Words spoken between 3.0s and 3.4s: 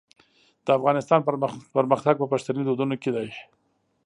کې دی.